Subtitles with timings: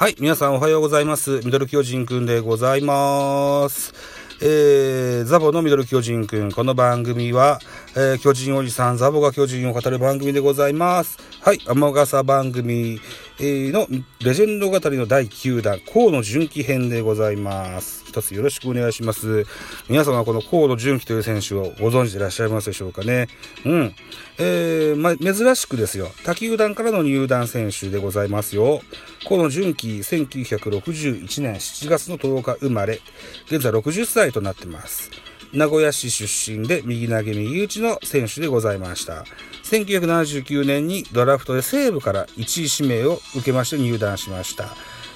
[0.00, 1.42] はい、皆さんおはようございます。
[1.44, 3.92] ミドル巨人くんでございます。
[4.40, 6.50] えー、ザボのミドル巨人くん。
[6.50, 7.58] この番組は、
[7.94, 11.18] えー巨人おじさんザボが巨人を語る番組でございます。
[11.42, 12.98] はい、天笠番組、
[13.42, 13.86] の
[14.22, 18.04] レジェンド語りの第9弾、河野純喜編でございます。
[18.06, 19.46] 一つよろしくお願いします。
[19.88, 23.28] 皆様はこの河野純喜という選手をご存知でいらっしゃいますでしょうかね。
[23.64, 23.94] うん。
[24.38, 26.10] えー、ま、珍しくですよ。
[26.22, 28.82] 他球団からの入団選手でございますよ。
[29.26, 33.00] 河野純喜、1961年7月の10日生まれ、
[33.46, 35.10] 現在60歳となってます。
[35.52, 39.24] 名古屋市出身で右投げ右打ちの選手でございました。
[39.64, 44.68] 1979年にドラフトで西武から1位指名を受けまして入団しました。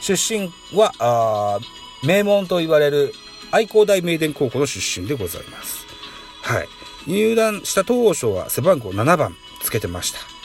[0.00, 1.60] 出身は、
[2.04, 3.12] 名門と言われる
[3.50, 5.84] 愛工大名電高校の出身でございます。
[6.42, 6.68] はい。
[7.06, 10.39] 入団した当初は背番号7番つけてました。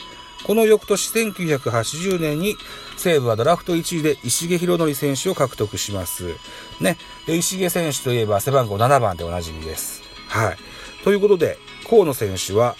[0.46, 2.56] この翌年1980年に
[2.98, 6.36] 西武はドラフト1位で石毛博則選手を獲得します。
[6.80, 6.98] ね。
[7.26, 10.04] で石毛選手といえば背番号7番でおなじみです。
[10.28, 10.58] はい。
[11.04, 11.58] ということで、
[11.90, 12.76] 河野選手は、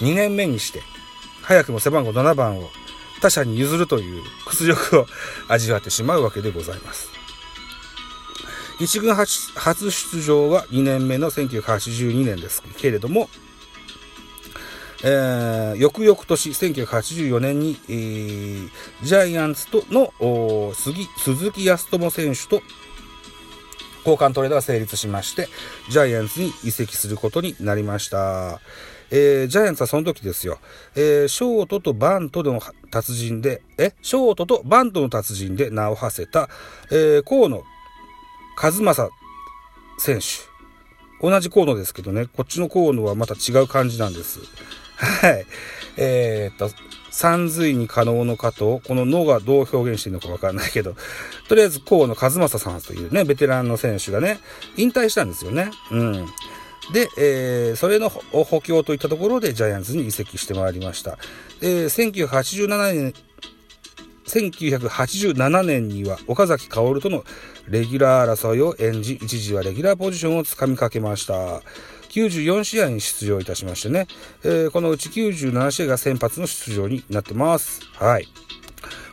[0.00, 0.82] 2年目にして、
[1.42, 2.70] 早くも背番号7番を
[3.20, 5.06] 他者に譲るという屈辱を
[5.48, 7.08] 味わってしまうわけでございます。
[8.80, 13.28] 一軍初出場は2年目の1982年ですけれども、
[15.04, 18.68] えー翌々年1984年に、えー
[19.02, 22.62] ジャイアンツとの杉鈴木康友選手と
[23.98, 25.48] 交換トレードが成立しまして、
[25.88, 28.60] ジャイアンツに移籍することになりました。
[29.10, 30.58] えージャイアンツはその時ですよ、
[30.94, 36.48] えーショートとバントの達人で、え、ショートとバントの達人で名を馳せた、
[36.90, 37.62] えー河野
[38.56, 39.10] 和正
[39.98, 40.24] 選手。
[41.20, 44.40] 同じ河野ですけどね、こっちの河野はまた違う感じなんです。
[45.06, 45.46] はい。
[45.96, 46.70] えーっと、
[47.10, 50.94] 三髄に可能の加藤、こののがどう表現しているのかわかんないけど、
[51.48, 54.38] とりあえず河野和正さんというね、ベテランの選手がね、
[54.76, 55.70] 引退したんですよね。
[55.90, 56.26] うん。
[56.92, 61.18] で、えーそれの補強といったところでジャイアンツに移籍してまいりました。
[61.60, 63.14] えー1987年、
[64.26, 67.24] 1987年には岡崎薫との
[67.68, 71.62] レギュラー争いを演じ、一時はレギュラーポジションをつかみかけました。
[72.12, 74.06] 94試合に出場いたしましてね、
[74.44, 77.80] えーこのうち97試合が先発の出場になってます。
[77.94, 78.28] はい。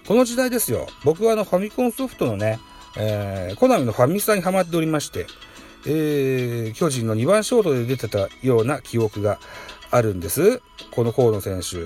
[0.06, 0.88] この時代ですよ。
[1.06, 2.60] 僕はあのファミコンソフトのね、
[2.98, 5.28] えーコナミのファミスタにハマっておりまして、
[5.88, 9.40] えー巨人の2番ショートで出てたような記憶が
[9.92, 10.62] あるんです。
[10.92, 11.78] この河野選手。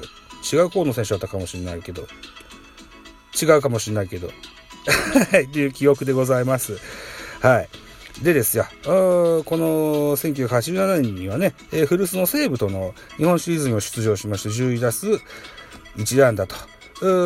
[0.56, 2.08] 違う河野選手だったかもしれないけど。
[3.40, 4.30] 違うかもしれないけど。
[5.32, 6.78] はい、っていう記憶でございます。
[7.40, 7.70] はい。
[8.22, 8.90] でですよ、こ
[9.58, 15.08] の1987年にはね、えー古巣の西武との日本シリーズにも出場しまして、10位打数
[15.98, 16.56] 1安打と、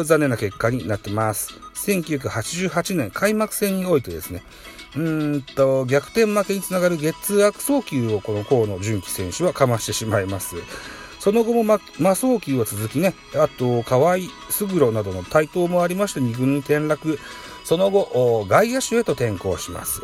[0.06, 1.54] 残念な結果になってます。
[1.86, 4.44] 1988年開幕戦においてですね、
[4.96, 5.00] う
[5.38, 10.56] んと、逆転負けにつながるゲッツー悪送球をこの河野純喜選手はかましてしまいます。
[11.20, 17.20] その後も魔魔送球は続きね、あと、河合、勝呂などの台頭もありまして2軍に転落、
[17.66, 20.02] その後、外野手へと転向します。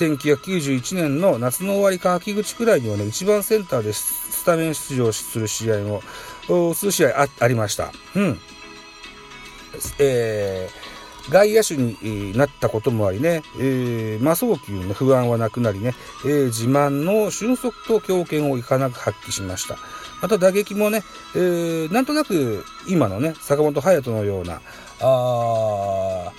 [0.00, 6.02] 1991年の夏の終わりか秋口くらいにはね、1番センターでスタメン出場する試合も、
[6.74, 7.92] 数試合あありました。
[8.14, 8.40] うん。
[9.98, 10.90] えー
[11.28, 15.94] 外野手になったこともありね、えー魔送球の不安はなくなりね、
[16.24, 19.76] えー自慢の俊足と強肩をいかなく発揮しました。
[20.22, 21.02] また打撃もね、
[21.36, 24.62] えーなんとなく今のね、坂本勇人のような、
[25.00, 26.32] あ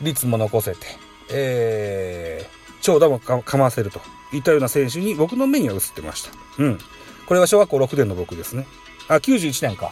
[0.00, 2.54] ー率も残せて、えー
[2.84, 6.30] 長打もかかませるといったような選手に僕の目には映ってました。
[6.58, 6.78] うん。
[7.26, 8.66] これは小学校6年の僕ですね。
[9.08, 9.90] あ、91年か。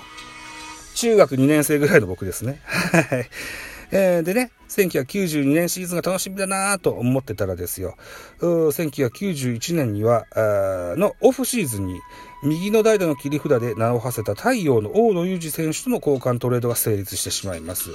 [0.95, 2.61] 中学2年生ぐらいの僕ですね。
[2.69, 3.31] はい。
[3.93, 7.97] えーでね、1992年シーズンが楽しみだなと思ってたらですよ、
[8.41, 10.27] う1991年には、
[10.97, 12.01] のオフシーズンに、
[12.43, 17.91] 右の代打の切り札で名を馳せた太陽の大野裕二選手との交換トレードが成立してしまいます。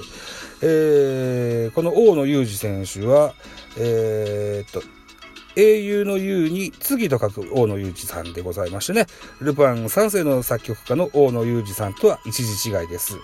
[0.62, 3.34] えーこの大野裕二選手は、
[3.76, 4.82] えーと、
[5.54, 9.06] 英雄の雄に次と書く大野裕二さんでございましてね、
[9.40, 13.18] ルパン三世の作曲家の大野裕二さんとは一時違いです。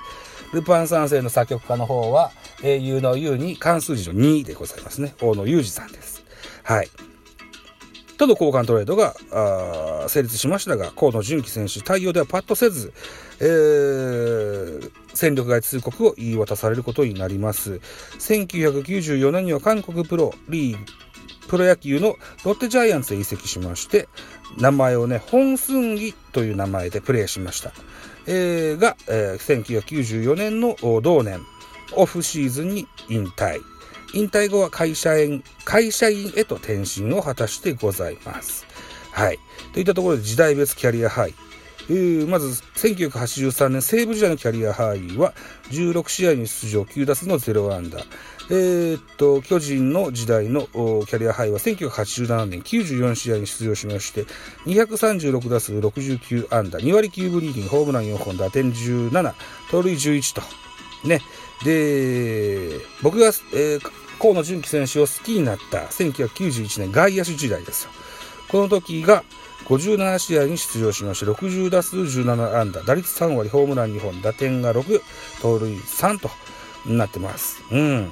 [0.52, 2.32] ルパン三世の作曲家の方は、
[2.62, 5.14] 英雄の雄に関数字の2でございますね。
[5.20, 6.22] 大野裕二さんです。
[6.62, 6.88] はい。
[8.16, 12.92] との交換トレードがあー成立しましたが、河野純喜選手、対応ではパッとせず、
[13.40, 17.80] えー戦力外通告を言い渡されることになります。
[18.18, 20.84] 1994年には韓国プロリーグ、
[21.48, 24.08] プロ野球のロッテジャイアンツへ移籍しまして、
[24.58, 27.72] 名前をね、本寸義という名前でプレーしました。
[28.26, 31.40] えーが、えー1994年の同年、
[31.92, 33.60] オフシーズンに引退。
[34.14, 38.66] 引退後は会社員、会社員へと転身を果たしてございます。
[39.12, 39.38] はい。
[39.72, 41.34] といったところで時代別キャリアハイ。
[41.90, 45.34] えー、まず、1983年西武時代のキャリアハイは、
[45.70, 48.04] 16試合に出場、9打数の0アンダー。
[48.50, 54.24] えー、っと、巨人の時代のキャリアハイは1987年94試合に出場しまして、
[54.66, 59.34] 236打数69アンダー、2割9分2厘、ホームラン4本、打点17、
[59.70, 60.42] 盗塁11と。
[61.06, 61.20] ね。
[61.64, 67.90] で、僕が、えー、河野純喜選手を好きになった1991年外野手時代ですよ。
[68.48, 69.24] この時が、
[69.66, 75.00] 57試合に出場しまして、60打数17安打、打率3割、ホームラン2本、打点が6、
[75.40, 76.30] 盗塁3と
[76.86, 77.62] なってます。
[77.70, 78.10] うん。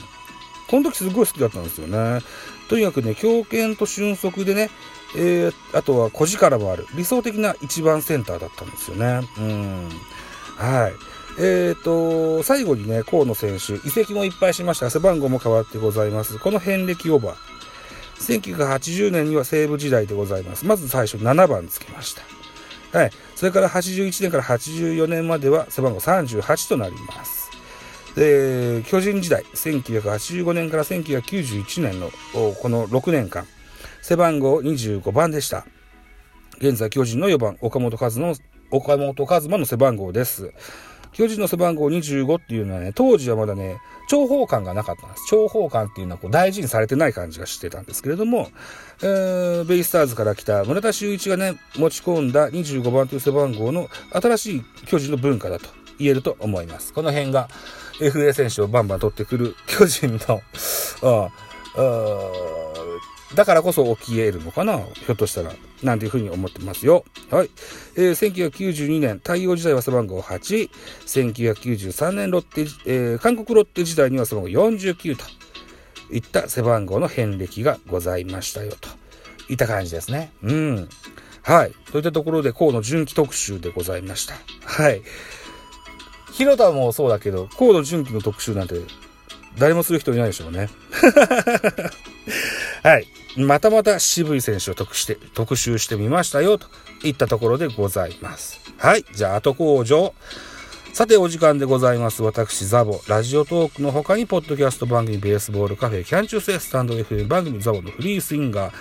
[0.68, 2.20] この時すごい好きだったんですよね。
[2.68, 4.70] とにかくね、強肩と俊足でね、
[5.14, 6.86] えー、あとは小力もある。
[6.94, 9.28] 理想的な一番センターだったんですよね。
[9.38, 9.88] うん。
[10.56, 10.92] はい。
[11.38, 14.90] えーと、最後にね、河野選手、移籍もいっぱいしました。
[14.90, 16.38] 背番号も変わってございます。
[16.38, 17.36] この遍歴オーバー。
[18.40, 20.66] 1980年には西武時代でございます。
[20.66, 22.98] まず最初7番つけました。
[22.98, 23.10] はい。
[23.34, 27.50] それから81年から84年までは背番号38となります。
[28.14, 32.10] で、巨人時代、1985年から1991年の
[32.60, 33.46] この6年間、
[34.02, 35.64] 背番号25番でした。
[36.58, 38.36] 現在巨人の4番、岡本和の、
[38.70, 40.52] 岡本和真の背番号です。
[41.12, 43.78] 巨人の背番号25っていうのはね、当時はまだね、
[44.10, 45.34] 重宝感がなかったんです。
[45.34, 48.48] 重宝感っていうのはこう大事にされてない感じがしてたんですけれども、
[49.02, 55.68] えー、ベイスターズから来た村田修一がね、持ち込んだ25番という背番号の新しい巨人の文化だと
[55.98, 56.92] 言えると思います。
[56.92, 57.48] この辺が
[58.00, 60.42] FA 選手をバンバン取ってくる巨人の、
[61.02, 61.28] あ
[61.76, 62.61] あ
[63.34, 65.52] だからこそ起き得るのかなひょっとしたら。
[65.82, 67.04] なんていうふうに思ってますよ。
[67.30, 67.50] はい。
[67.96, 70.70] えー、1992年、太陽時代は背番号8、
[71.06, 75.24] 1993年ロッテ、えー、韓国ロッテ時代には背番号49と
[76.14, 78.88] いった背番号の遍歴がございましたよ、と
[79.48, 80.32] いった感じですね。
[80.42, 80.88] うん。
[81.42, 81.72] はい。
[81.90, 84.34] といったところで、河野純喜特集でございました。
[84.64, 85.02] はい。
[86.32, 88.76] 広田もそうだけど、河野純喜の特集なんて
[89.58, 90.68] 誰もする人いないでしょうね。
[92.82, 93.06] はい。
[93.36, 96.66] またまた渋い選手を特して特集してみましたよ、と
[97.04, 98.60] いったところでございます。
[98.76, 99.04] はい。
[99.14, 100.14] じゃあ、後工場。
[100.92, 102.22] さて、お時間でございます。
[102.22, 103.00] 私、ザボ。
[103.06, 108.74] ラジオトークの他に、ポッドキャスト番組、ベースボールカフェ、キャンチューセスタンド FM 番組、ザボのフリースインガー、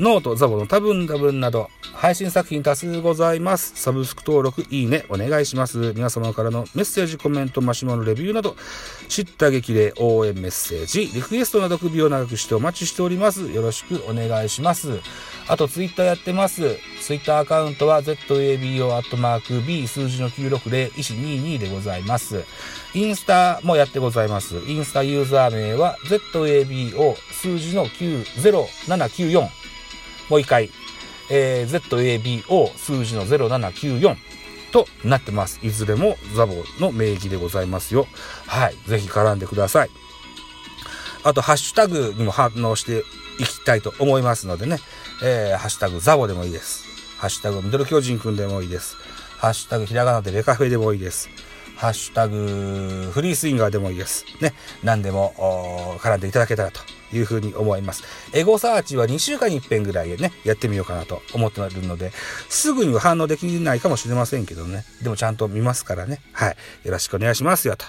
[0.00, 3.74] ノート、ザボの多分多分など、配信作品多数ございます。
[3.76, 5.92] サブスク登録、いいね、お願いします。
[5.94, 8.56] 皆様からのメッセージ、コメント、マシュマロレビューなど、
[9.08, 13.52] 叱咤激励、応援メッセージ、リクエストなど首を長くしてお待ちしております。
[13.52, 14.98] よろしくお願いします。
[15.46, 16.76] あと、ツイッターやってます。
[17.00, 22.42] ツイッターアカウントは ZABO-B 数字の960、医師22でございます。
[22.94, 24.56] インスタもやってございます。
[24.66, 29.64] インスタユーザー名は ZABO 数字の90794。
[30.28, 30.70] もう一回、
[31.30, 34.16] えー、ZABO 数字の0794
[34.72, 35.60] となってます。
[35.62, 38.06] いずれもザボの名義でございますよ。
[38.46, 38.76] はい。
[38.86, 39.90] ぜひ絡んでください。
[41.22, 43.04] あと、ハッシュタグにも反応して
[43.38, 44.78] いきたいと思いますのでね。
[45.22, 46.84] えー、ハッシュタグザボでもいいです。
[47.18, 48.96] ハッシュタグミドル巨人くんでもいいです。
[49.38, 51.28] ハッシュタグひらがなでレカフェでもいいです。
[51.84, 54.24] ハッシュタグフリースインガーでもいいです。
[54.40, 54.54] ね。
[54.82, 56.80] 何でも絡んでいただけたらと
[57.14, 58.04] いうふうに思います。
[58.32, 62.10] エゴサーチは2週間に1遍ぐらいでね、やってみようかなと思っているので、
[62.48, 64.82] すぐには反応できないかもしれませんけどね。
[65.02, 66.22] でもちゃんと見ますからね。
[66.32, 66.56] はい。
[66.84, 67.84] よろしくお願いしますよ、と。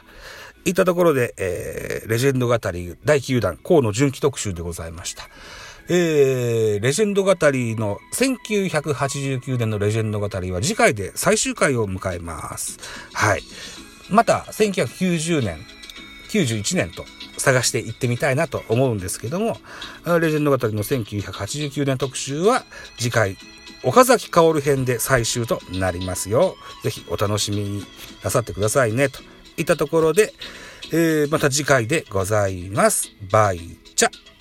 [0.66, 5.30] いったところで、えー、レジェンド語り第9弾、河野純喜特集でございました。
[5.88, 12.78] えー、レジェンド語りの1989年のレジェンド語りは次回で最終回を迎えます。
[13.14, 13.44] はい。
[14.09, 15.65] また、1990年、
[16.29, 17.05] 91年と
[17.38, 19.57] 探していってみたいなと思うんですけども、
[20.19, 22.65] レジェンド語りの1989年特集は
[22.97, 23.38] 次回、
[23.83, 26.55] 岡崎薫編で最終となりますよ。
[26.83, 27.85] ぜひお楽しみに
[28.24, 29.09] なさってくださいね。
[29.09, 29.21] と
[29.57, 30.33] いったところで、
[30.91, 33.12] えー、また次回でございます。
[33.31, 34.35] バイチャ。